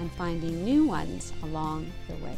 and 0.00 0.10
finding 0.12 0.64
new 0.64 0.86
ones 0.86 1.32
along 1.42 1.92
the 2.08 2.14
way. 2.24 2.36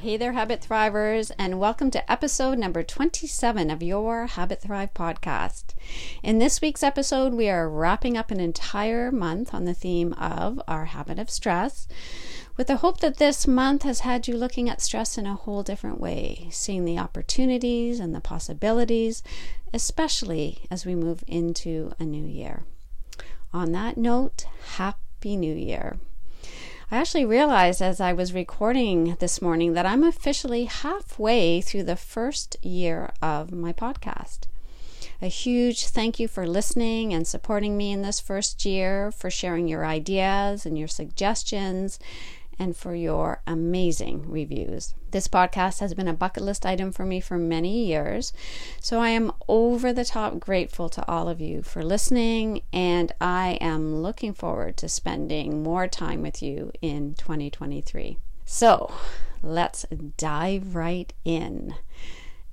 Hey 0.00 0.16
there, 0.16 0.32
Habit 0.32 0.64
Thrivers, 0.66 1.32
and 1.38 1.58
welcome 1.58 1.90
to 1.90 2.10
episode 2.10 2.56
number 2.56 2.84
27 2.84 3.68
of 3.68 3.82
your 3.82 4.26
Habit 4.28 4.62
Thrive 4.62 4.94
podcast. 4.94 5.74
In 6.22 6.38
this 6.38 6.60
week's 6.60 6.84
episode, 6.84 7.34
we 7.34 7.48
are 7.50 7.68
wrapping 7.68 8.16
up 8.16 8.30
an 8.30 8.38
entire 8.38 9.10
month 9.10 9.52
on 9.52 9.64
the 9.64 9.74
theme 9.74 10.12
of 10.12 10.60
our 10.68 10.86
habit 10.86 11.18
of 11.18 11.28
stress, 11.28 11.88
with 12.56 12.68
the 12.68 12.76
hope 12.76 13.00
that 13.00 13.16
this 13.16 13.48
month 13.48 13.82
has 13.82 14.00
had 14.00 14.28
you 14.28 14.36
looking 14.36 14.70
at 14.70 14.80
stress 14.80 15.18
in 15.18 15.26
a 15.26 15.34
whole 15.34 15.64
different 15.64 16.00
way, 16.00 16.46
seeing 16.52 16.84
the 16.84 16.98
opportunities 16.98 17.98
and 17.98 18.14
the 18.14 18.20
possibilities, 18.20 19.24
especially 19.74 20.60
as 20.70 20.86
we 20.86 20.94
move 20.94 21.24
into 21.26 21.92
a 21.98 22.04
new 22.04 22.24
year. 22.24 22.62
On 23.52 23.72
that 23.72 23.96
note, 23.96 24.44
Happy 24.76 25.34
New 25.34 25.54
Year. 25.54 25.96
I 26.90 26.98
actually 26.98 27.24
realized 27.24 27.80
as 27.80 28.00
I 28.00 28.12
was 28.12 28.34
recording 28.34 29.16
this 29.20 29.40
morning 29.40 29.72
that 29.72 29.86
I'm 29.86 30.04
officially 30.04 30.64
halfway 30.64 31.62
through 31.62 31.84
the 31.84 31.96
first 31.96 32.56
year 32.62 33.10
of 33.22 33.50
my 33.50 33.72
podcast. 33.72 34.40
A 35.22 35.28
huge 35.28 35.86
thank 35.86 36.20
you 36.20 36.28
for 36.28 36.46
listening 36.46 37.12
and 37.12 37.26
supporting 37.26 37.76
me 37.76 37.90
in 37.90 38.02
this 38.02 38.20
first 38.20 38.64
year, 38.64 39.10
for 39.10 39.30
sharing 39.30 39.66
your 39.66 39.84
ideas 39.84 40.66
and 40.66 40.78
your 40.78 40.88
suggestions, 40.88 41.98
and 42.58 42.76
for 42.76 42.94
your 42.94 43.40
amazing 43.46 44.30
reviews. 44.30 44.94
This 45.10 45.28
podcast 45.28 45.80
has 45.80 45.94
been 45.94 46.08
a 46.08 46.12
bucket 46.12 46.42
list 46.42 46.66
item 46.66 46.92
for 46.92 47.04
me 47.04 47.20
for 47.20 47.38
many 47.38 47.86
years, 47.86 48.32
so 48.80 49.00
I 49.00 49.10
am 49.10 49.32
over 49.48 49.92
the 49.92 50.04
top 50.04 50.40
grateful 50.40 50.88
to 50.90 51.08
all 51.08 51.28
of 51.28 51.40
you 51.40 51.62
for 51.62 51.82
listening, 51.82 52.62
and 52.72 53.12
I 53.20 53.58
am 53.60 54.02
looking 54.02 54.34
forward 54.34 54.76
to 54.78 54.88
spending 54.88 55.62
more 55.62 55.88
time 55.88 56.22
with 56.22 56.42
you 56.42 56.72
in 56.82 57.14
2023. 57.14 58.18
So 58.44 58.92
let's 59.42 59.86
dive 60.16 60.74
right 60.74 61.12
in. 61.24 61.74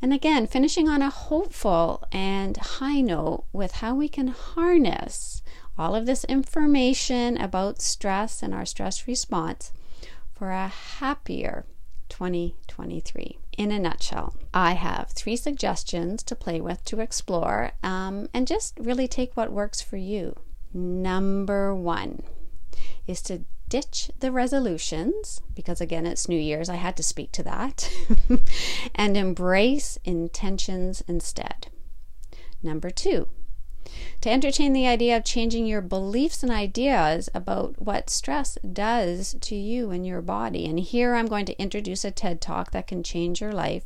And 0.02 0.14
again, 0.14 0.46
finishing 0.46 0.88
on 0.88 1.02
a 1.02 1.10
hopeful 1.10 2.04
and 2.12 2.58
high 2.58 3.02
note 3.02 3.46
with 3.52 3.72
how 3.74 3.96
we 3.96 4.08
can 4.08 4.28
harness 4.28 5.42
all 5.78 5.96
of 5.96 6.06
this 6.06 6.24
information 6.26 7.38
about 7.38 7.82
stress 7.82 8.44
and 8.44 8.54
our 8.54 8.66
stress 8.66 9.08
response 9.08 9.72
for 10.36 10.52
a 10.52 10.68
happier 10.68 11.66
2023. 12.10 13.40
In 13.58 13.72
a 13.72 13.80
nutshell, 13.80 14.36
I 14.54 14.74
have 14.74 15.10
three 15.10 15.38
suggestions 15.38 16.24
to 16.24 16.36
play 16.36 16.60
with 16.60 16.84
to 16.86 17.00
explore 17.00 17.72
um, 17.82 18.30
and 18.34 18.48
just 18.48 18.78
really 18.80 19.08
take 19.08 19.36
what 19.36 19.52
works 19.52 19.82
for 19.82 19.98
you. 19.98 20.36
Number 20.74 21.74
one 21.74 22.22
is 23.08 23.22
to 23.24 23.46
ditch 23.70 24.12
the 24.20 24.32
resolutions, 24.32 25.42
because 25.56 25.82
again, 25.82 26.06
it's 26.06 26.30
New 26.30 26.38
Year's, 26.38 26.70
I 26.70 26.76
had 26.76 26.98
to 26.98 27.04
speak 27.04 27.32
to 27.34 27.44
that, 27.44 27.90
and 28.96 29.18
embrace 29.18 29.98
intentions 30.04 31.02
instead. 31.08 31.68
Number 32.62 32.90
two 32.90 33.30
to 34.26 34.32
entertain 34.32 34.74
the 34.74 34.88
idea 34.88 35.16
of 35.16 35.24
changing 35.24 35.68
your 35.68 35.84
beliefs 35.84 36.42
and 36.42 36.52
ideas 36.52 37.30
about 37.36 37.80
what 37.80 38.10
stress 38.10 38.58
does 38.74 39.36
to 39.40 39.56
you 39.56 39.92
and 39.92 40.04
your 40.04 40.20
body. 40.20 40.66
And 40.66 40.80
here 40.80 41.14
I'm 41.14 41.28
going 41.28 41.46
to 41.46 41.62
introduce 41.62 42.04
a 42.04 42.10
TED 42.10 42.42
talk 42.42 42.72
that 42.72 42.88
can 42.88 43.04
change 43.04 43.40
your 43.40 43.52
life 43.52 43.86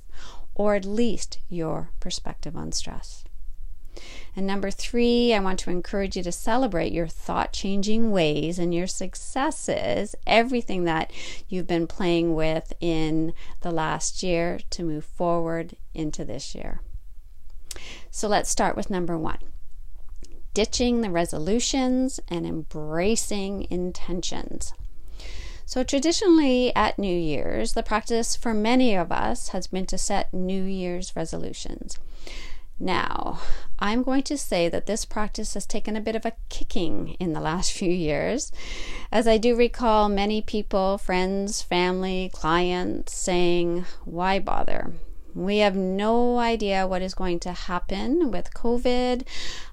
or 0.55 0.75
at 0.75 0.85
least 0.85 1.39
your 1.50 1.89
perspective 2.00 2.55
on 2.55 2.72
stress. 2.72 3.25
And 4.33 4.47
number 4.47 4.72
three, 4.72 5.33
I 5.33 5.41
want 5.41 5.59
to 5.59 5.72
encourage 5.72 6.16
you 6.16 6.23
to 6.23 6.31
celebrate 6.31 6.94
your 6.94 7.07
thought 7.07 7.51
changing 7.51 8.09
ways 8.09 8.57
and 8.57 8.73
your 8.73 8.88
successes, 8.88 10.16
everything 10.25 10.85
that 10.85 11.11
you've 11.50 11.67
been 11.67 11.85
playing 11.85 12.33
with 12.33 12.71
in 12.79 13.33
the 13.59 13.71
last 13.71 14.23
year 14.23 14.61
to 14.69 14.83
move 14.83 15.03
forward 15.03 15.75
into 15.94 16.23
this 16.23 16.56
year. 16.56 16.79
So 18.09 18.29
let's 18.29 18.50
start 18.50 18.77
with 18.77 18.89
number 18.89 19.17
one 19.17 19.39
ditching 20.59 20.99
the 20.99 21.09
resolutions 21.09 22.19
and 22.27 22.45
embracing 22.45 23.65
intentions. 23.69 24.73
So, 25.65 25.85
traditionally 25.85 26.75
at 26.75 26.99
New 26.99 27.17
Year's, 27.17 27.75
the 27.75 27.81
practice 27.81 28.35
for 28.35 28.53
many 28.53 28.93
of 28.93 29.09
us 29.09 29.49
has 29.49 29.67
been 29.67 29.85
to 29.85 29.97
set 29.97 30.33
New 30.33 30.61
Year's 30.61 31.15
resolutions. 31.15 31.97
Now, 32.77 33.39
I'm 33.79 34.03
going 34.03 34.23
to 34.23 34.37
say 34.37 34.67
that 34.67 34.85
this 34.85 35.05
practice 35.05 35.53
has 35.53 35.65
taken 35.65 35.95
a 35.95 36.01
bit 36.01 36.17
of 36.17 36.25
a 36.25 36.35
kicking 36.49 37.15
in 37.21 37.31
the 37.31 37.39
last 37.39 37.71
few 37.79 37.89
years, 37.89 38.51
as 39.13 39.29
I 39.29 39.37
do 39.37 39.55
recall 39.55 40.09
many 40.09 40.41
people, 40.41 40.97
friends, 40.97 41.61
family, 41.61 42.31
clients 42.33 43.15
saying, 43.15 43.85
Why 44.03 44.39
bother? 44.39 44.91
We 45.35 45.59
have 45.59 45.75
no 45.75 46.40
idea 46.40 46.88
what 46.88 47.01
is 47.01 47.13
going 47.13 47.40
to 47.41 47.51
happen 47.51 48.31
with 48.31 48.53
COVID. 48.53 49.25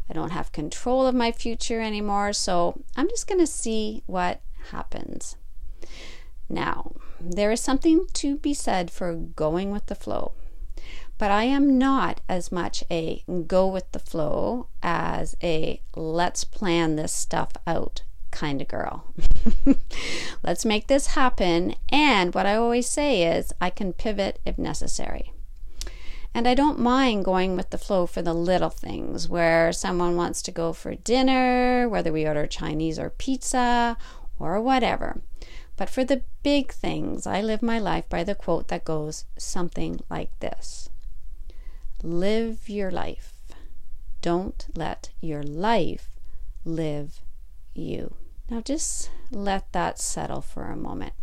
I 0.09 0.12
don't 0.12 0.31
have 0.31 0.53
control 0.53 1.06
of 1.06 1.15
my 1.15 1.33
future 1.33 1.81
anymore, 1.81 2.33
so 2.33 2.83
I'm 2.97 3.09
just 3.09 3.27
going 3.27 3.41
to 3.41 3.47
see 3.47 4.03
what 4.06 4.41
happens. 4.71 5.37
Now, 6.49 6.93
there 7.21 7.50
is 7.50 7.61
something 7.61 8.06
to 8.15 8.37
be 8.37 8.55
said 8.55 8.91
for 8.91 9.15
going 9.15 9.72
with 9.72 9.87
the 9.87 9.95
flow, 9.95 10.33
but 11.19 11.31
I 11.31 11.45
am 11.45 11.78
not 11.78 12.21
as 12.28 12.53
much 12.53 12.84
a 12.91 13.25
go 13.47 13.66
with 13.66 13.91
the 13.93 13.99
flow 13.99 14.69
as 14.83 15.37
a 15.43 15.81
let's 15.97 16.45
plan 16.45 16.97
this 16.97 17.12
stuff 17.12 17.53
out 17.66 18.03
kind 18.31 18.61
of 18.61 18.69
girl. 18.69 19.12
let's 20.43 20.65
make 20.65 20.87
this 20.87 21.09
happen, 21.09 21.75
and 21.89 22.34
what 22.34 22.47
I 22.47 22.55
always 22.55 22.87
say 22.87 23.22
is 23.37 23.53
I 23.61 23.71
can 23.71 23.93
pivot 23.93 24.39
if 24.45 24.59
necessary. 24.59 25.33
And 26.36 26.47
I 26.47 26.52
don't 26.52 26.78
mind 26.78 27.24
going 27.24 27.56
with 27.56 27.70
the 27.70 27.78
flow 27.78 28.04
for 28.04 28.20
the 28.20 28.34
little 28.34 28.69
things 28.69 29.26
where 29.26 29.72
someone 29.72 30.16
wants 30.16 30.42
to 30.42 30.52
go 30.52 30.74
for 30.74 30.94
dinner, 30.94 31.88
whether 31.88 32.12
we 32.12 32.26
order 32.26 32.47
Chinese 32.47 32.98
or 32.98 33.08
pizza 33.08 33.97
or 34.38 34.60
whatever. 34.60 35.22
But 35.78 35.88
for 35.88 36.04
the 36.04 36.24
big 36.42 36.72
things, 36.72 37.26
I 37.26 37.41
live 37.41 37.62
my 37.62 37.78
life 37.78 38.06
by 38.10 38.22
the 38.22 38.34
quote 38.34 38.69
that 38.69 38.84
goes 38.84 39.24
something 39.38 40.00
like 40.10 40.38
this 40.41 40.91
Live 42.02 42.68
your 42.68 42.91
life. 42.91 43.32
Don't 44.20 44.66
let 44.74 45.08
your 45.22 45.42
life 45.42 46.10
live 46.66 47.22
you. 47.72 48.14
Now 48.50 48.60
just 48.60 49.10
let 49.30 49.72
that 49.72 49.98
settle 49.98 50.42
for 50.42 50.64
a 50.64 50.76
moment. 50.76 51.14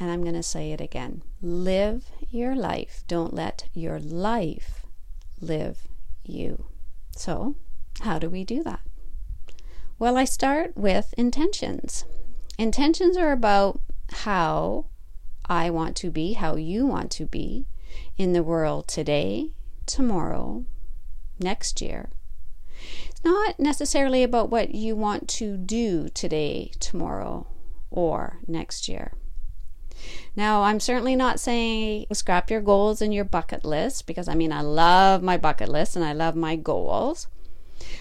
And 0.00 0.10
I'm 0.10 0.22
going 0.22 0.34
to 0.34 0.42
say 0.42 0.72
it 0.72 0.80
again. 0.80 1.22
Live 1.42 2.10
your 2.30 2.56
life. 2.56 3.04
Don't 3.06 3.34
let 3.34 3.68
your 3.74 4.00
life 4.00 4.86
live 5.42 5.86
you. 6.24 6.64
So, 7.14 7.56
how 8.00 8.18
do 8.18 8.30
we 8.30 8.42
do 8.42 8.62
that? 8.62 8.80
Well, 9.98 10.16
I 10.16 10.24
start 10.24 10.74
with 10.74 11.12
intentions. 11.18 12.06
Intentions 12.58 13.18
are 13.18 13.30
about 13.30 13.80
how 14.24 14.86
I 15.46 15.68
want 15.68 15.96
to 15.96 16.10
be, 16.10 16.32
how 16.32 16.56
you 16.56 16.86
want 16.86 17.10
to 17.12 17.26
be 17.26 17.66
in 18.16 18.32
the 18.32 18.42
world 18.42 18.88
today, 18.88 19.50
tomorrow, 19.84 20.64
next 21.38 21.82
year. 21.82 22.08
It's 23.10 23.22
not 23.22 23.60
necessarily 23.60 24.22
about 24.22 24.48
what 24.48 24.74
you 24.74 24.96
want 24.96 25.28
to 25.28 25.58
do 25.58 26.08
today, 26.08 26.72
tomorrow, 26.80 27.46
or 27.90 28.38
next 28.46 28.88
year. 28.88 29.12
Now, 30.36 30.62
I'm 30.62 30.80
certainly 30.80 31.16
not 31.16 31.40
saying 31.40 32.06
scrap 32.12 32.50
your 32.50 32.60
goals 32.60 33.02
and 33.02 33.12
your 33.12 33.24
bucket 33.24 33.64
list 33.64 34.06
because 34.06 34.28
I 34.28 34.34
mean, 34.34 34.52
I 34.52 34.60
love 34.60 35.22
my 35.22 35.36
bucket 35.36 35.68
list 35.68 35.96
and 35.96 36.04
I 36.04 36.12
love 36.12 36.36
my 36.36 36.56
goals. 36.56 37.26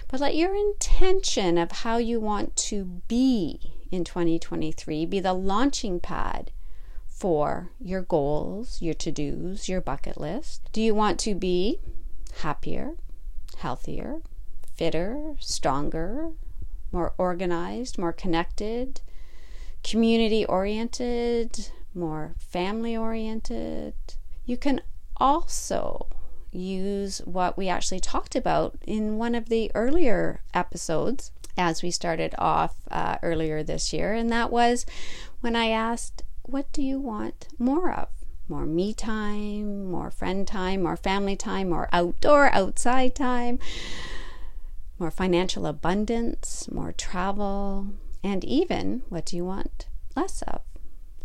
But 0.08 0.20
let 0.20 0.36
your 0.36 0.56
intention 0.56 1.58
of 1.58 1.72
how 1.72 1.98
you 1.98 2.20
want 2.20 2.56
to 2.58 2.86
be 3.08 3.74
in 3.92 4.04
2023 4.04 5.06
be 5.06 5.20
the 5.20 5.34
launching 5.34 6.00
pad 6.00 6.52
for 7.08 7.72
your 7.80 8.02
goals, 8.02 8.82
your 8.82 8.94
to 8.94 9.12
dos, 9.12 9.68
your 9.68 9.82
bucket 9.82 10.20
list. 10.20 10.70
Do 10.72 10.82
you 10.82 10.94
want 10.96 11.20
to 11.22 11.36
be 11.36 11.80
happier, 12.42 12.94
healthier, 13.58 14.22
fitter, 14.76 15.36
stronger, 15.40 16.32
more 16.92 17.14
organized, 17.18 17.98
more 17.98 18.14
connected, 18.14 19.02
community 19.84 20.46
oriented, 20.46 21.72
more 21.94 22.36
family 22.38 22.96
oriented. 22.96 23.94
You 24.46 24.58
can 24.58 24.82
also 25.18 26.08
use 26.52 27.20
what 27.26 27.58
we 27.58 27.70
actually 27.70 28.00
talked 28.00 28.36
about 28.36 28.78
in 28.86 29.18
one 29.18 29.36
of 29.36 29.50
the 29.50 29.72
earlier 29.76 30.42
episodes 30.54 31.32
as 31.58 31.84
we 31.84 31.92
started 31.92 32.34
off 32.38 32.76
uh, 32.90 33.18
earlier 33.22 33.64
this 33.64 33.92
year, 33.92 34.14
and 34.14 34.32
that 34.32 34.52
was 34.52 34.86
when 35.42 35.56
I 35.56 35.70
asked, 35.70 36.24
What 36.44 36.72
do 36.72 36.82
you 36.82 37.00
want 37.00 37.48
more 37.60 37.92
of? 37.92 38.08
More 38.48 38.66
me 38.66 38.94
time, 38.94 39.92
more 39.92 40.10
friend 40.10 40.48
time, 40.48 40.84
more 40.84 40.98
family 40.98 41.36
time, 41.36 41.70
more 41.70 41.88
outdoor, 41.92 42.52
outside 42.54 43.14
time, 43.14 43.60
more 44.98 45.12
financial 45.12 45.66
abundance, 45.66 46.70
more 46.72 46.92
travel, 46.92 47.88
and 48.24 48.44
even 48.44 49.04
what 49.10 49.26
do 49.26 49.36
you 49.36 49.46
want 49.46 49.88
less 50.16 50.42
of? 50.44 50.62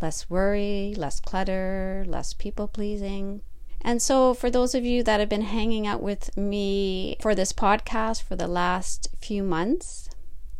Less 0.01 0.29
worry, 0.29 0.93
less 0.97 1.19
clutter, 1.19 2.03
less 2.07 2.33
people 2.33 2.67
pleasing. 2.67 3.41
And 3.81 4.01
so, 4.01 4.33
for 4.33 4.49
those 4.49 4.73
of 4.73 4.83
you 4.83 5.03
that 5.03 5.19
have 5.19 5.29
been 5.29 5.41
hanging 5.41 5.85
out 5.85 6.01
with 6.01 6.35
me 6.35 7.17
for 7.21 7.35
this 7.35 7.53
podcast 7.53 8.23
for 8.23 8.35
the 8.35 8.47
last 8.47 9.09
few 9.21 9.43
months, 9.43 10.09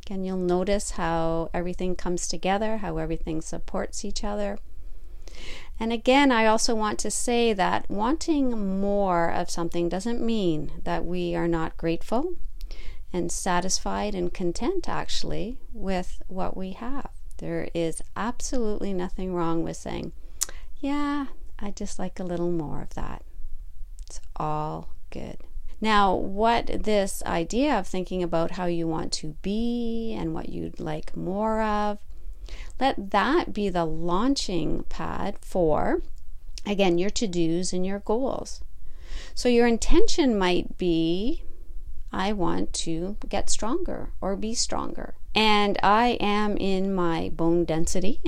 again, 0.06 0.24
you'll 0.24 0.38
notice 0.38 0.92
how 0.92 1.50
everything 1.54 1.96
comes 1.96 2.28
together, 2.28 2.78
how 2.78 2.98
everything 2.98 3.42
supports 3.42 4.06
each 4.06 4.24
other. 4.24 4.60
And 5.80 5.92
again, 5.92 6.32
I 6.32 6.46
also 6.46 6.76
want 6.76 7.00
to 7.00 7.12
say 7.12 7.52
that 7.54 7.90
wanting 7.90 8.80
more 8.80 9.30
of 9.30 9.50
something 9.50 9.90
doesn't 9.90 10.22
mean 10.22 10.72
that 10.84 11.04
we 11.04 11.36
are 11.36 11.48
not 11.48 11.78
grateful 11.78 12.36
and 13.12 13.32
satisfied 13.32 14.14
and 14.16 14.34
content 14.34 14.88
actually 14.88 15.58
with 15.74 16.22
what 16.28 16.56
we 16.56 16.72
have. 16.72 17.10
There 17.38 17.70
is 17.74 18.02
absolutely 18.16 18.94
nothing 18.94 19.34
wrong 19.34 19.64
with 19.64 19.78
saying, 19.78 20.14
Yeah, 20.80 21.28
I 21.60 21.72
just 21.72 22.00
like 22.00 22.20
a 22.20 22.24
little 22.24 22.52
more 22.52 22.82
of 22.82 22.94
that. 22.96 23.24
It's 24.08 24.22
all 24.36 24.90
good. 25.10 25.38
Now, 25.82 26.16
what 26.16 26.84
this 26.84 27.22
idea 27.26 27.78
of 27.78 27.88
thinking 27.88 28.24
about 28.24 28.52
how 28.52 28.66
you 28.66 28.88
want 28.88 29.12
to 29.14 29.36
be 29.42 30.16
and 30.18 30.34
what 30.34 30.50
you'd 30.50 30.80
like 30.80 31.16
more 31.18 31.62
of, 31.62 32.00
let 32.80 33.12
that 33.12 33.54
be 33.54 33.70
the 33.70 33.86
launching 33.86 34.84
pad 34.84 35.38
for, 35.42 36.02
again, 36.66 36.98
your 36.98 37.10
to 37.12 37.28
dos 37.28 37.74
and 37.74 37.86
your 37.86 38.00
goals. 38.00 38.62
So, 39.34 39.50
your 39.50 39.68
intention 39.68 40.38
might 40.38 40.78
be 40.78 41.44
I 42.12 42.32
want 42.32 42.72
to 42.86 43.18
get 43.28 43.50
stronger 43.50 44.12
or 44.22 44.38
be 44.38 44.54
stronger. 44.54 45.16
And 45.36 45.78
I 45.84 46.18
am 46.22 46.56
in 46.56 46.96
my 46.96 47.30
bone 47.34 47.66
density, 47.66 48.22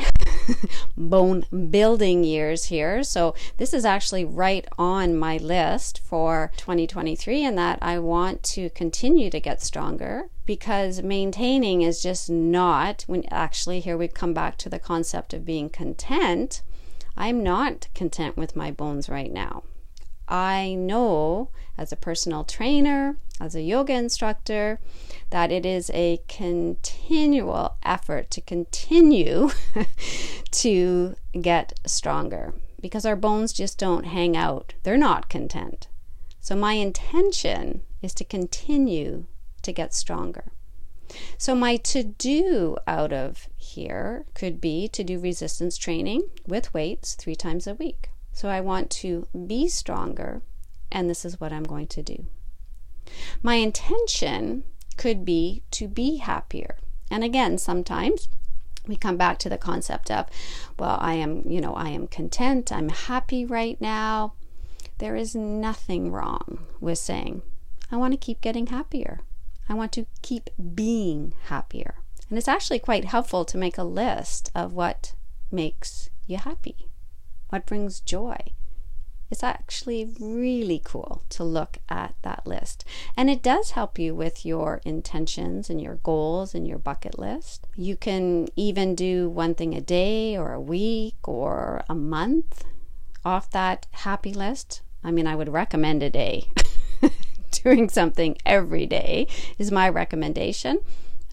bone 0.98 1.46
building 1.70 2.26
years 2.26 2.66
here. 2.66 3.02
So 3.02 3.34
this 3.56 3.74
is 3.74 3.86
actually 3.86 4.26
right 4.26 4.68
on 4.78 5.16
my 5.16 5.38
list 5.38 6.02
for 6.04 6.52
2023, 6.58 7.46
and 7.46 7.58
that 7.58 7.80
I 7.82 7.98
want 7.98 8.44
to 8.44 8.70
continue 8.72 9.30
to 9.30 9.40
get 9.40 9.62
stronger 9.62 10.30
because 10.46 11.02
maintaining 11.02 11.82
is 11.82 12.04
just 12.04 12.30
not 12.30 13.04
when 13.08 13.24
actually 13.32 13.80
here 13.80 13.98
we 13.98 14.10
come 14.10 14.34
back 14.34 14.58
to 14.58 14.70
the 14.70 14.80
concept 14.80 15.34
of 15.34 15.46
being 15.46 15.70
content. 15.70 16.62
I'm 17.16 17.42
not 17.42 17.88
content 17.96 18.36
with 18.36 18.56
my 18.56 18.70
bones 18.70 19.08
right 19.08 19.32
now. 19.32 19.64
I 20.28 20.76
know 20.76 21.50
as 21.78 21.92
a 21.92 21.98
personal 21.98 22.44
trainer, 22.44 23.18
as 23.40 23.56
a 23.56 23.62
yoga 23.62 23.94
instructor, 23.94 24.80
that 25.30 25.52
it 25.52 25.66
is 25.66 25.90
a 25.94 26.22
continual 27.08 27.78
effort 27.84 28.30
to 28.30 28.42
continue 28.42 29.50
to 30.52 31.16
get 31.40 31.80
stronger 31.86 32.54
because 32.82 33.06
our 33.06 33.16
bones 33.16 33.54
just 33.54 33.78
don't 33.78 34.06
hang 34.06 34.36
out. 34.36 34.74
They're 34.84 34.98
not 34.98 35.30
content. 35.30 35.88
So, 36.42 36.56
my 36.56 36.74
intention 36.74 37.82
is 38.02 38.14
to 38.16 38.26
continue 38.26 39.26
to 39.62 39.72
get 39.72 39.94
stronger. 39.94 40.52
So, 41.38 41.56
my 41.56 41.78
to 41.78 42.04
do 42.04 42.76
out 42.86 43.14
of 43.14 43.48
here 43.56 44.26
could 44.34 44.60
be 44.60 44.90
to 44.90 45.04
do 45.04 45.18
resistance 45.18 45.78
training 45.78 46.24
with 46.46 46.74
weights 46.74 47.16
three 47.16 47.36
times 47.36 47.68
a 47.68 47.74
week. 47.74 48.10
So 48.34 48.50
I 48.50 48.60
want 48.62 48.92
to 49.02 49.28
be 49.48 49.68
stronger, 49.70 50.42
and 50.92 51.10
this 51.10 51.24
is 51.26 51.40
what 51.40 51.54
I'm 51.54 51.64
going 51.64 51.88
to 51.88 52.04
do. 52.04 52.26
My 53.42 53.56
intention 53.56 54.64
could 54.98 55.24
be 55.24 55.64
to 55.72 55.88
be 55.88 56.18
happier. 56.18 56.76
And 57.10 57.24
again, 57.24 57.58
sometimes 57.58 58.30
we 58.88 58.96
come 58.96 59.18
back 59.18 59.38
to 59.40 59.50
the 59.50 59.58
concept 59.58 60.10
of, 60.12 60.28
well, 60.80 60.98
I 61.00 61.14
am, 61.14 61.44
you 61.46 61.62
know, 61.62 61.74
I 61.74 61.90
am 61.90 62.08
content, 62.08 62.72
I'm 62.72 62.90
happy 62.90 63.46
right 63.46 63.80
now. 63.82 64.34
There 65.00 65.16
is 65.16 65.36
nothing 65.36 66.12
wrong 66.12 66.66
with 66.80 66.98
saying, 66.98 67.42
I 67.92 67.98
want 67.98 68.14
to 68.14 68.18
keep 68.18 68.42
getting 68.42 68.68
happier. 68.68 69.22
I 69.70 69.74
want 69.74 69.92
to 69.94 70.06
keep 70.22 70.50
being 70.76 71.34
happier. 71.46 71.96
And 72.30 72.38
it's 72.38 72.48
actually 72.48 72.80
quite 72.80 73.06
helpful 73.06 73.46
to 73.46 73.58
make 73.58 73.78
a 73.78 73.84
list 73.84 74.52
of 74.56 74.74
what 74.74 75.14
makes 75.52 76.10
you 76.26 76.38
happy. 76.38 76.88
What 77.50 77.66
brings 77.66 78.00
joy? 78.00 78.38
It's 79.30 79.44
actually 79.44 80.14
really 80.20 80.82
cool 80.84 81.24
to 81.30 81.44
look 81.44 81.80
at 81.90 82.16
that 82.22 82.48
list. 82.48 82.86
And 83.16 83.30
it 83.30 83.44
does 83.44 83.72
help 83.72 84.00
you 84.00 84.16
with 84.16 84.46
your 84.46 84.82
intentions 84.86 85.70
and 85.70 85.82
your 85.82 85.96
goals 85.96 86.56
and 86.56 86.68
your 86.68 86.78
bucket 86.78 87.20
list. 87.20 87.68
You 87.76 87.98
can 87.98 88.48
even 88.56 88.96
do 88.96 89.30
one 89.30 89.54
thing 89.54 89.76
a 89.76 89.82
day 89.82 90.38
or 90.38 90.54
a 90.54 90.62
week 90.62 91.28
or 91.28 91.84
a 91.90 91.96
month 91.96 92.64
off 93.26 93.50
that 93.52 93.86
happy 93.92 94.34
list. 94.34 94.82
I 95.04 95.12
mean, 95.12 95.28
I 95.28 95.36
would 95.36 95.50
recommend 95.50 96.04
a 96.04 96.10
day. 96.10 96.50
Doing 97.52 97.90
something 97.90 98.38
every 98.46 98.86
day 98.86 99.28
is 99.58 99.72
my 99.72 99.90
recommendation. 99.90 100.80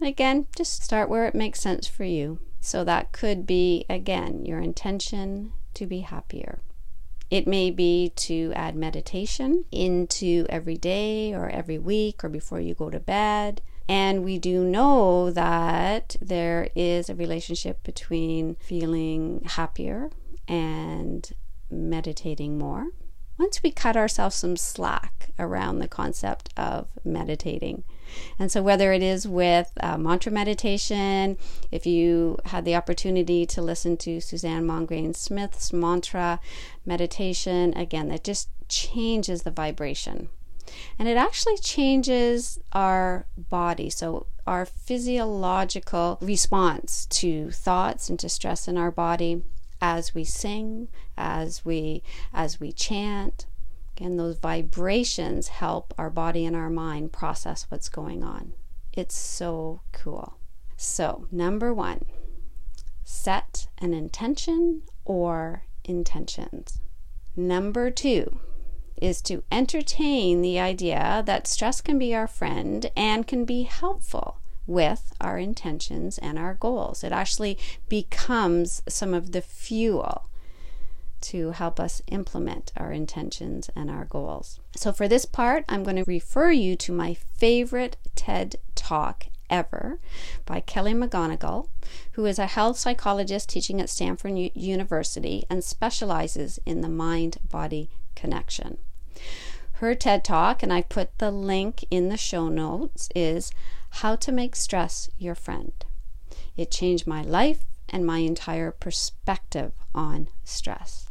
And 0.01 0.09
again, 0.09 0.47
just 0.57 0.83
start 0.83 1.09
where 1.09 1.27
it 1.27 1.35
makes 1.35 1.61
sense 1.61 1.87
for 1.87 2.05
you. 2.05 2.41
So 2.61 2.83
that 2.85 3.13
could 3.13 3.47
be, 3.47 3.85
again, 3.89 4.45
your 4.45 4.59
intention 4.59 5.53
to 5.75 5.87
be 5.87 6.01
happier. 6.01 6.61
It 7.35 7.49
may 7.49 7.73
be 7.73 8.13
to 8.15 8.53
add 8.55 8.77
meditation 8.77 9.65
into 9.73 10.47
every 10.49 10.77
day 10.77 11.35
or 11.35 11.49
every 11.51 11.79
week 11.79 12.23
or 12.23 12.29
before 12.29 12.61
you 12.61 12.75
go 12.75 12.91
to 12.91 13.01
bed. 13.01 13.61
And 13.89 14.23
we 14.23 14.39
do 14.39 14.63
know 14.63 15.33
that 15.33 16.15
there 16.21 16.69
is 16.77 17.11
a 17.11 17.15
relationship 17.17 17.83
between 17.83 18.55
feeling 18.61 19.43
happier 19.47 20.11
and 20.47 21.29
meditating 21.69 22.57
more. 22.57 22.91
Once 23.37 23.65
we 23.65 23.73
cut 23.73 23.97
ourselves 23.97 24.37
some 24.37 24.57
slack 24.57 25.33
around 25.37 25.81
the 25.81 25.89
concept 25.89 26.51
of 26.57 26.91
meditating, 27.03 27.83
and 28.39 28.51
so, 28.51 28.63
whether 28.63 28.93
it 28.93 29.03
is 29.03 29.27
with 29.27 29.71
uh, 29.81 29.97
mantra 29.99 30.33
meditation, 30.33 31.39
if 31.71 31.87
you 31.87 32.39
had 32.47 32.65
the 32.65 32.75
opportunity 32.75 33.47
to 33.47 33.63
listen 33.63 33.97
to 33.99 34.21
Suzanne 34.21 34.67
Mongrain 34.67 35.15
Smith's 35.15 35.73
mantra 35.73 36.41
meditation, 36.85 37.73
again, 37.77 38.09
that 38.09 38.25
just 38.25 38.49
changes 38.69 39.43
the 39.43 39.51
vibration. 39.51 40.29
And 40.99 41.09
it 41.09 41.17
actually 41.17 41.59
changes 41.59 42.59
our 42.73 43.27
body. 43.37 43.91
So, 43.91 44.27
our 44.47 44.67
physiological 44.67 46.19
response 46.21 47.07
to 47.07 47.51
thoughts 47.51 48.11
and 48.11 48.19
to 48.21 48.29
stress 48.29 48.69
in 48.69 48.77
our 48.77 48.91
body 48.91 49.43
as 49.81 50.15
we 50.15 50.25
sing, 50.25 50.89
as 51.17 51.65
we 51.65 52.03
as 52.33 52.61
we 52.61 52.73
chant, 52.73 53.47
Again, 53.97 54.17
those 54.17 54.39
vibrations 54.39 55.49
help 55.49 55.95
our 55.97 56.11
body 56.11 56.45
and 56.45 56.57
our 56.57 56.71
mind 56.71 57.13
process 57.13 57.67
what's 57.69 57.89
going 57.89 58.25
on. 58.25 58.55
It's 58.93 59.17
so 59.17 59.83
cool. 59.93 60.39
So, 60.77 61.29
number 61.31 61.73
one, 61.73 62.05
set 63.05 63.69
an 63.79 63.95
intention 63.95 64.83
or 65.05 65.65
intentions. 65.85 66.81
Number 67.37 67.91
two 67.91 68.41
is 69.01 69.21
to 69.23 69.45
entertain 69.53 70.43
the 70.43 70.59
idea 70.59 71.23
that 71.27 71.47
stress 71.47 71.81
can 71.81 71.99
be 71.99 72.15
our 72.15 72.27
friend 72.27 72.91
and 72.97 73.27
can 73.27 73.45
be 73.45 73.63
helpful 73.63 74.39
with 74.67 75.13
our 75.21 75.39
intentions 75.39 76.19
and 76.19 76.39
our 76.39 76.55
goals. 76.55 77.05
It 77.05 77.13
actually 77.13 77.59
becomes 77.89 78.83
some 78.89 79.15
of 79.15 79.33
the 79.33 79.43
fuel 79.43 80.29
to 81.25 81.51
help 81.53 81.81
us 81.81 82.03
implement 82.09 82.73
our 82.77 82.93
intentions 82.93 83.71
and 83.75 83.91
our 83.91 84.05
goals. 84.05 84.61
So, 84.77 84.93
for 84.93 85.09
this 85.09 85.25
part, 85.25 85.65
I'm 85.69 85.83
going 85.83 85.97
to 85.97 86.05
refer 86.05 86.51
you 86.51 86.77
to 86.77 86.93
my 86.93 87.15
favorite 87.15 87.97
TED 88.15 88.57
talk 88.75 89.27
ever 89.51 89.99
by 90.47 90.61
Kelly 90.61 90.95
McGonigal, 90.95 91.69
who 92.13 92.27
is 92.27 92.39
a 92.39 92.47
health 92.47 92.79
psychologist 92.79 93.49
teaching 93.49 93.81
at 93.81 93.91
Stanford 93.91 94.39
U- 94.39 94.51
University 94.55 95.45
and 95.49 95.63
specializes 95.63 96.59
in 96.67 96.81
the 96.81 96.89
mind 96.89 97.39
body 97.51 97.91
connection. 98.15 98.79
Her 99.79 99.95
TED 99.95 100.25
Talk, 100.25 100.63
and 100.63 100.73
I 100.73 100.83
put 100.83 101.19
the 101.19 101.31
link 101.31 101.85
in 101.91 102.09
the 102.09 102.17
show 102.17 102.49
notes, 102.49 103.09
is 103.15 103.51
How 103.91 104.17
to 104.17 104.33
Make 104.33 104.57
Stress 104.57 105.11
Your 105.19 105.35
Friend. 105.35 105.73
It 106.57 106.71
changed 106.71 107.07
my 107.07 107.23
life 107.23 107.65
and 107.89 108.07
my 108.07 108.19
entire 108.19 108.71
perspective 108.71 109.73
on 109.95 110.29
stress. 110.45 111.09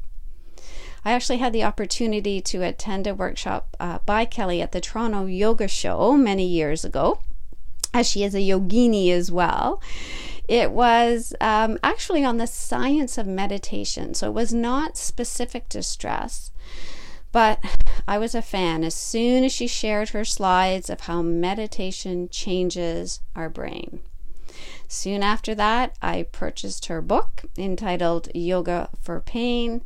I 1.05 1.12
actually 1.12 1.38
had 1.38 1.53
the 1.53 1.63
opportunity 1.63 2.39
to 2.41 2.63
attend 2.63 3.07
a 3.07 3.15
workshop 3.15 3.75
uh, 3.79 4.00
by 4.05 4.25
Kelly 4.25 4.62
at 4.62 4.72
the 4.72 4.81
Toronto 4.81 5.25
Yoga 5.25 5.67
Show 5.67 6.13
many 6.13 6.45
years 6.45 6.86
ago, 6.86 7.19
as 7.93 8.07
she 8.07 8.24
is 8.24 8.33
a 8.33 8.39
yogini 8.39 9.12
as 9.12 9.31
well. 9.31 9.81
It 10.48 10.72
was 10.72 11.33
um, 11.41 11.77
actually 11.83 12.24
on 12.24 12.38
the 12.38 12.48
science 12.48 13.17
of 13.17 13.27
meditation, 13.27 14.13
so 14.13 14.27
it 14.27 14.33
was 14.33 14.53
not 14.53 14.98
specific 14.98 15.69
to 15.69 15.83
stress. 15.83 16.51
But 17.31 17.60
I 18.07 18.17
was 18.17 18.36
a 18.36 18.41
fan 18.41 18.83
as 18.83 18.93
soon 18.93 19.43
as 19.43 19.51
she 19.51 19.67
shared 19.67 20.10
her 20.10 20.24
slides 20.24 20.89
of 20.89 21.01
how 21.01 21.22
meditation 21.22 22.29
changes 22.29 23.22
our 23.36 23.50
brain. 23.50 24.01
Soon 24.88 25.24
after 25.24 25.55
that, 25.55 25.98
I 26.01 26.27
purchased 26.31 26.86
her 26.86 27.01
book 27.01 27.43
entitled 27.57 28.29
Yoga 28.36 28.89
for 29.01 29.19
Pain. 29.19 29.81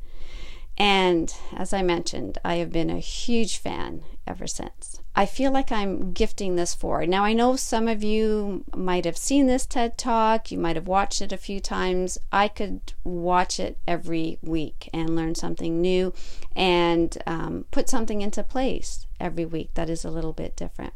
And 0.78 1.34
as 1.56 1.74
I 1.74 1.82
mentioned, 1.82 2.38
I 2.46 2.56
have 2.56 2.72
been 2.72 2.92
a 2.92 3.00
huge 3.00 3.58
fan 3.58 4.04
ever 4.28 4.46
since. 4.46 5.02
I 5.16 5.26
feel 5.26 5.52
like 5.52 5.72
I'm 5.72 6.14
gifting 6.14 6.56
this 6.56 6.76
forward. 6.76 7.10
Now, 7.10 7.24
I 7.24 7.34
know 7.34 7.56
some 7.56 7.88
of 7.88 8.04
you 8.04 8.64
might 8.76 9.06
have 9.06 9.18
seen 9.18 9.48
this 9.48 9.66
TED 9.66 9.98
Talk, 9.98 10.52
you 10.52 10.60
might 10.60 10.76
have 10.76 10.88
watched 10.88 11.24
it 11.24 11.32
a 11.32 11.38
few 11.38 11.60
times. 11.60 12.20
I 12.32 12.48
could 12.48 12.94
watch 13.04 13.60
it 13.60 13.80
every 13.88 14.38
week 14.44 14.88
and 14.94 15.16
learn 15.16 15.34
something 15.34 15.82
new 15.82 16.14
and 16.56 17.18
um, 17.26 17.66
put 17.72 17.90
something 17.90 18.22
into 18.22 18.44
place 18.44 19.08
every 19.20 19.46
week 19.46 19.72
that 19.74 19.90
is 19.90 20.06
a 20.06 20.12
little 20.12 20.34
bit 20.34 20.56
different. 20.56 20.94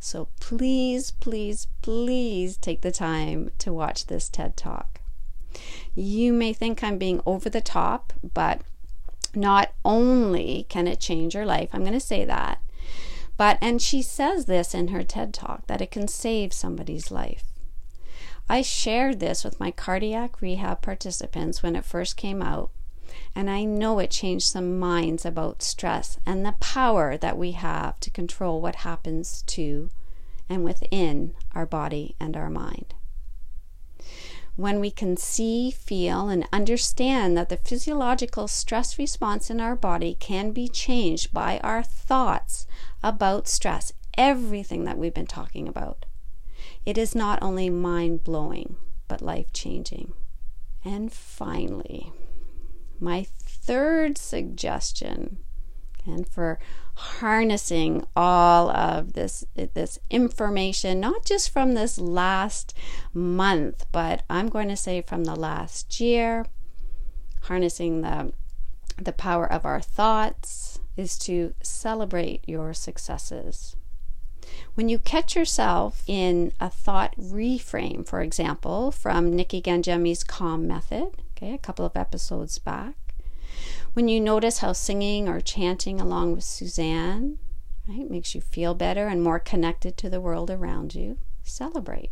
So 0.00 0.28
please, 0.40 1.10
please, 1.10 1.66
please 1.82 2.56
take 2.56 2.80
the 2.80 2.90
time 2.90 3.50
to 3.58 3.74
watch 3.74 4.06
this 4.06 4.30
TED 4.30 4.56
Talk. 4.56 5.01
You 5.94 6.32
may 6.32 6.52
think 6.52 6.82
I'm 6.82 6.98
being 6.98 7.20
over 7.26 7.50
the 7.50 7.60
top, 7.60 8.12
but 8.34 8.62
not 9.34 9.72
only 9.84 10.66
can 10.68 10.86
it 10.86 11.00
change 11.00 11.34
your 11.34 11.46
life, 11.46 11.68
I'm 11.72 11.82
going 11.82 11.92
to 11.92 12.00
say 12.00 12.24
that, 12.24 12.60
but, 13.36 13.58
and 13.60 13.80
she 13.80 14.02
says 14.02 14.44
this 14.44 14.74
in 14.74 14.88
her 14.88 15.02
TED 15.02 15.32
Talk, 15.32 15.66
that 15.66 15.80
it 15.80 15.90
can 15.90 16.08
save 16.08 16.52
somebody's 16.52 17.10
life. 17.10 17.44
I 18.48 18.62
shared 18.62 19.20
this 19.20 19.44
with 19.44 19.60
my 19.60 19.70
cardiac 19.70 20.42
rehab 20.42 20.82
participants 20.82 21.62
when 21.62 21.74
it 21.74 21.84
first 21.84 22.16
came 22.16 22.42
out, 22.42 22.70
and 23.34 23.48
I 23.48 23.64
know 23.64 23.98
it 23.98 24.10
changed 24.10 24.46
some 24.46 24.78
minds 24.78 25.24
about 25.24 25.62
stress 25.62 26.18
and 26.26 26.44
the 26.44 26.54
power 26.60 27.16
that 27.16 27.38
we 27.38 27.52
have 27.52 27.98
to 28.00 28.10
control 28.10 28.60
what 28.60 28.76
happens 28.76 29.42
to 29.48 29.90
and 30.48 30.64
within 30.64 31.34
our 31.54 31.66
body 31.66 32.14
and 32.20 32.36
our 32.36 32.50
mind 32.50 32.94
when 34.56 34.80
we 34.80 34.90
can 34.90 35.16
see, 35.16 35.70
feel, 35.70 36.28
and 36.28 36.46
understand 36.52 37.36
that 37.36 37.48
the 37.48 37.56
physiological 37.56 38.46
stress 38.46 38.98
response 38.98 39.50
in 39.50 39.60
our 39.60 39.74
body 39.74 40.16
can 40.18 40.52
be 40.52 40.68
changed 40.68 41.32
by 41.32 41.58
our 41.58 41.82
thoughts 41.82 42.66
about 43.02 43.48
stress, 43.48 43.92
everything 44.16 44.84
that 44.84 44.98
we've 44.98 45.14
been 45.14 45.26
talking 45.26 45.66
about. 45.66 46.04
It 46.84 46.98
is 46.98 47.14
not 47.14 47.42
only 47.42 47.70
mind 47.70 48.24
blowing, 48.24 48.76
but 49.08 49.22
life 49.22 49.52
changing. 49.52 50.12
And 50.84 51.12
finally, 51.12 52.12
my 53.00 53.26
third 53.38 54.18
suggestion 54.18 55.38
and 56.06 56.28
for 56.28 56.58
harnessing 56.94 58.04
all 58.14 58.70
of 58.70 59.14
this 59.14 59.44
this 59.74 59.98
information 60.10 61.00
not 61.00 61.24
just 61.24 61.50
from 61.50 61.74
this 61.74 61.98
last 61.98 62.76
month 63.14 63.86
but 63.92 64.22
I'm 64.28 64.48
going 64.48 64.68
to 64.68 64.76
say 64.76 65.00
from 65.02 65.24
the 65.24 65.36
last 65.36 66.00
year 66.00 66.46
harnessing 67.42 68.02
the 68.02 68.32
the 68.96 69.12
power 69.12 69.50
of 69.50 69.64
our 69.64 69.80
thoughts 69.80 70.80
is 70.96 71.18
to 71.18 71.54
celebrate 71.62 72.46
your 72.46 72.74
successes. 72.74 73.76
When 74.74 74.88
you 74.88 74.98
catch 74.98 75.34
yourself 75.34 76.02
in 76.06 76.52
a 76.60 76.68
thought 76.68 77.14
reframe 77.16 78.06
for 78.06 78.20
example 78.20 78.90
from 78.90 79.34
Nikki 79.34 79.62
Ganjemi's 79.62 80.24
calm 80.24 80.66
method 80.66 81.22
okay 81.36 81.54
a 81.54 81.58
couple 81.58 81.84
of 81.86 81.96
episodes 81.96 82.58
back 82.58 82.94
when 83.92 84.08
you 84.08 84.20
notice 84.20 84.58
how 84.58 84.72
singing 84.72 85.28
or 85.28 85.40
chanting 85.40 86.00
along 86.00 86.34
with 86.34 86.44
Suzanne 86.44 87.38
right, 87.88 88.10
makes 88.10 88.34
you 88.34 88.40
feel 88.40 88.74
better 88.74 89.06
and 89.08 89.22
more 89.22 89.38
connected 89.38 89.96
to 89.98 90.10
the 90.10 90.20
world 90.20 90.50
around 90.50 90.94
you, 90.94 91.18
celebrate. 91.42 92.10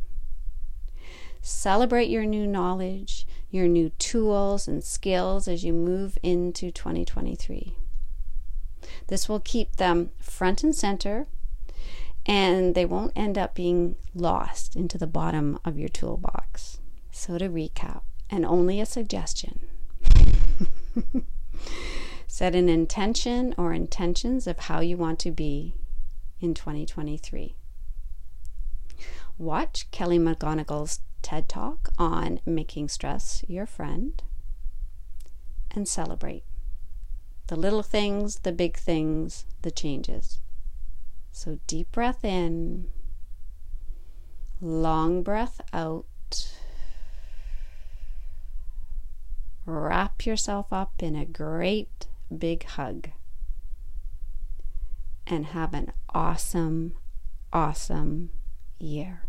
Celebrate 1.42 2.10
your 2.10 2.26
new 2.26 2.46
knowledge, 2.46 3.26
your 3.50 3.66
new 3.66 3.90
tools 3.98 4.68
and 4.68 4.84
skills 4.84 5.48
as 5.48 5.64
you 5.64 5.72
move 5.72 6.18
into 6.22 6.70
2023. 6.70 7.76
This 9.06 9.28
will 9.28 9.40
keep 9.40 9.76
them 9.76 10.10
front 10.20 10.62
and 10.62 10.74
center 10.74 11.26
and 12.26 12.74
they 12.74 12.84
won't 12.84 13.12
end 13.16 13.38
up 13.38 13.54
being 13.54 13.96
lost 14.14 14.76
into 14.76 14.98
the 14.98 15.06
bottom 15.06 15.58
of 15.64 15.78
your 15.78 15.88
toolbox. 15.88 16.78
So, 17.10 17.38
to 17.38 17.48
recap, 17.48 18.02
and 18.28 18.44
only 18.44 18.80
a 18.80 18.86
suggestion. 18.86 19.60
Set 22.26 22.54
an 22.54 22.68
intention 22.68 23.54
or 23.58 23.72
intentions 23.72 24.46
of 24.46 24.60
how 24.60 24.80
you 24.80 24.96
want 24.96 25.18
to 25.20 25.30
be 25.30 25.74
in 26.40 26.54
2023. 26.54 27.54
Watch 29.38 29.90
Kelly 29.90 30.18
McGonigal's 30.18 31.00
TED 31.22 31.48
Talk 31.48 31.90
on 31.98 32.40
making 32.46 32.88
stress 32.88 33.44
your 33.48 33.66
friend 33.66 34.22
and 35.70 35.86
celebrate 35.86 36.44
the 37.50 37.56
little 37.56 37.82
things, 37.82 38.38
the 38.40 38.52
big 38.52 38.76
things, 38.76 39.44
the 39.62 39.72
changes. 39.72 40.40
So, 41.32 41.58
deep 41.66 41.90
breath 41.90 42.24
in, 42.24 42.86
long 44.60 45.22
breath 45.22 45.60
out. 45.72 46.06
Wrap 49.72 50.26
yourself 50.26 50.72
up 50.72 51.00
in 51.00 51.14
a 51.14 51.24
great 51.24 52.08
big 52.36 52.64
hug 52.64 53.10
and 55.28 55.46
have 55.46 55.74
an 55.74 55.92
awesome, 56.12 56.94
awesome 57.52 58.30
year. 58.80 59.22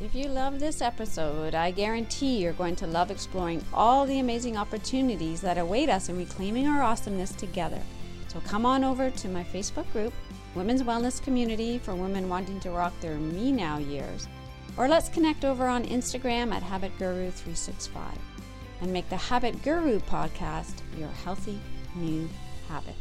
If 0.00 0.14
you 0.14 0.28
love 0.28 0.60
this 0.60 0.80
episode, 0.80 1.56
I 1.56 1.72
guarantee 1.72 2.38
you're 2.38 2.52
going 2.52 2.76
to 2.76 2.86
love 2.86 3.10
exploring 3.10 3.64
all 3.74 4.06
the 4.06 4.20
amazing 4.20 4.56
opportunities 4.56 5.40
that 5.40 5.58
await 5.58 5.88
us 5.88 6.08
in 6.08 6.16
reclaiming 6.16 6.68
our 6.68 6.80
awesomeness 6.80 7.32
together. 7.32 7.82
So 8.28 8.38
come 8.46 8.66
on 8.66 8.84
over 8.84 9.10
to 9.10 9.28
my 9.28 9.42
Facebook 9.42 9.90
group, 9.90 10.12
Women's 10.54 10.84
Wellness 10.84 11.20
Community 11.20 11.78
for 11.78 11.96
women 11.96 12.28
wanting 12.28 12.60
to 12.60 12.70
rock 12.70 12.92
their 13.00 13.16
me 13.16 13.50
now 13.50 13.78
years, 13.78 14.28
or 14.78 14.88
let's 14.88 15.08
connect 15.08 15.44
over 15.44 15.66
on 15.66 15.84
Instagram 15.84 16.52
at 16.52 16.62
HabitGuru365 16.62 18.16
and 18.80 18.92
make 18.92 19.08
the 19.10 19.16
Habit 19.16 19.60
Guru 19.62 19.98
podcast 20.00 20.74
your 20.96 21.08
healthy 21.08 21.58
new 21.96 22.28
habit. 22.68 22.94